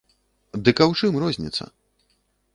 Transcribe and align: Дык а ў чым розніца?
Дык 0.69 0.77
а 0.85 0.87
ў 0.93 1.03
чым 1.03 1.21
розніца? 1.25 1.63